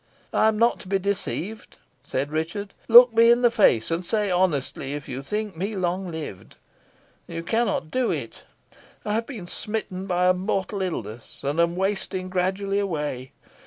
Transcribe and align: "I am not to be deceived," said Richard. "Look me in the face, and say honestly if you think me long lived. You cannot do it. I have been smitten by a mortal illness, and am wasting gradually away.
"I 0.33 0.47
am 0.47 0.57
not 0.57 0.79
to 0.79 0.87
be 0.87 0.97
deceived," 0.97 1.77
said 2.01 2.31
Richard. 2.31 2.73
"Look 2.87 3.13
me 3.13 3.29
in 3.29 3.43
the 3.43 3.51
face, 3.51 3.91
and 3.91 4.03
say 4.03 4.31
honestly 4.31 4.95
if 4.95 5.07
you 5.07 5.21
think 5.21 5.55
me 5.55 5.75
long 5.75 6.09
lived. 6.09 6.55
You 7.27 7.43
cannot 7.43 7.91
do 7.91 8.09
it. 8.09 8.41
I 9.05 9.13
have 9.13 9.27
been 9.27 9.45
smitten 9.45 10.07
by 10.07 10.25
a 10.25 10.33
mortal 10.33 10.81
illness, 10.81 11.41
and 11.43 11.59
am 11.59 11.75
wasting 11.75 12.29
gradually 12.29 12.79
away. 12.79 13.31